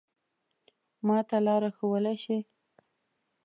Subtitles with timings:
[1.05, 2.37] ما ته لاره ښوولای شې؟